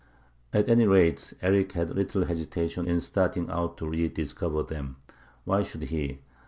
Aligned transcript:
At 0.51 0.67
any 0.67 0.87
rate, 0.87 1.31
Erik 1.43 1.73
had 1.73 1.91
little 1.91 2.25
hesitation 2.25 2.87
in 2.87 3.01
starting 3.01 3.51
out 3.51 3.77
to 3.77 3.87
rediscover 3.87 4.63
them. 4.63 4.95
Why 5.45 5.61
should 5.61 5.83
he? 5.83 6.21